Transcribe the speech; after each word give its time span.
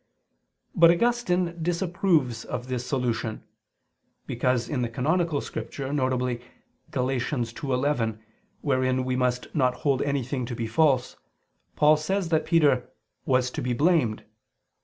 But 0.73 0.89
Augustine 0.89 1.61
disapproves 1.61 2.43
of 2.43 2.69
this 2.69 2.87
solution: 2.87 3.43
because 4.25 4.67
in 4.67 4.81
the 4.81 4.89
canonical 4.89 5.41
Scripture 5.41 5.87
(viz. 5.93 6.39
Gal. 6.89 7.05
2:11), 7.07 8.17
wherein 8.61 9.05
we 9.05 9.15
must 9.15 9.53
not 9.53 9.75
hold 9.85 10.01
anything 10.01 10.47
to 10.47 10.55
be 10.55 10.65
false, 10.65 11.17
Paul 11.75 11.97
says 11.97 12.29
that 12.29 12.47
Peter 12.47 12.89
"was 13.27 13.51
to 13.51 13.61
be 13.61 13.73
blamed." 13.73 14.23